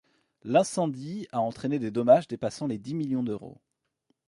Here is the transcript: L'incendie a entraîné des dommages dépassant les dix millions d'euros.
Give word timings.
L'incendie 0.43 1.27
a 1.31 1.41
entraîné 1.41 1.77
des 1.77 1.91
dommages 1.91 2.27
dépassant 2.27 2.65
les 2.65 2.79
dix 2.79 2.95
millions 2.95 3.21
d'euros. 3.21 3.61